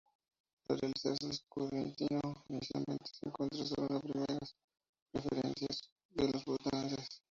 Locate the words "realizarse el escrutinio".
0.79-2.21